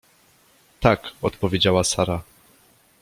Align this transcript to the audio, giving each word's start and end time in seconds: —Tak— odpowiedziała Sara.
—Tak— 0.79 1.11
odpowiedziała 1.21 1.83
Sara. 1.83 2.23